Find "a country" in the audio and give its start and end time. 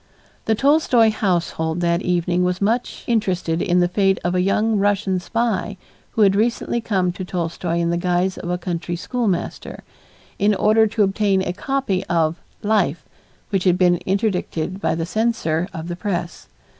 8.49-8.95